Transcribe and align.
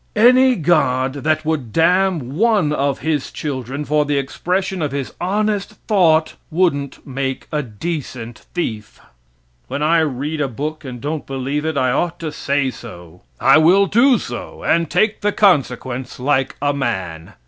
Any 0.15 0.55
God 0.55 1.13
that 1.13 1.45
would 1.45 1.71
damn 1.71 2.35
one 2.35 2.73
of 2.73 3.01
his 3.01 3.31
children 3.31 3.85
for 3.85 4.03
the 4.03 4.17
expression 4.17 4.81
of 4.81 4.91
his 4.91 5.13
honest 5.21 5.75
thought 5.87 6.33
wouldn't 6.49 7.05
make 7.05 7.45
a 7.51 7.61
decent 7.61 8.47
thief. 8.55 8.99
When 9.67 9.83
I 9.83 9.99
read 9.99 10.41
a 10.41 10.47
book 10.47 10.83
and 10.83 10.99
don't 10.99 11.27
believe 11.27 11.65
it, 11.65 11.77
I 11.77 11.91
ought 11.91 12.17
to 12.21 12.31
say 12.31 12.71
so. 12.71 13.21
I 13.39 13.59
will 13.59 13.85
do 13.85 14.17
so 14.17 14.63
and 14.63 14.89
take 14.89 15.21
the 15.21 15.31
consequence 15.31 16.19
like 16.19 16.55
a 16.63 16.73
man. 16.73 17.33